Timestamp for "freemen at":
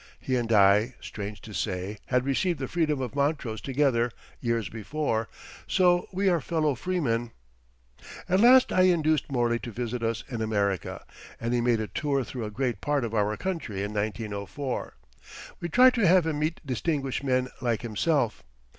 6.73-8.39